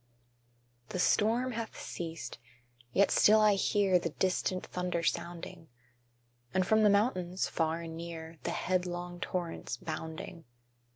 _The 0.89 0.97
storm 0.97 1.51
hath 1.51 1.79
ceased: 1.79 2.39
yet 2.91 3.11
still 3.11 3.39
I 3.39 3.53
hear 3.53 3.99
The 3.99 4.09
distant 4.09 4.65
thunder 4.65 5.03
sounding, 5.03 5.69
And 6.55 6.65
from 6.65 6.81
the 6.81 6.89
mountains, 6.89 7.47
far 7.47 7.81
and 7.81 7.95
near, 7.95 8.39
The 8.41 8.49
headlong 8.49 9.19
torrents 9.19 9.77
bounding. 9.77 10.45